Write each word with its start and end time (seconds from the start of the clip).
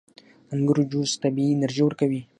•د 0.47 0.49
انګورو 0.53 0.83
جوس 0.91 1.11
طبیعي 1.23 1.51
انرژي 1.55 1.81
ورکوي. 1.85 2.21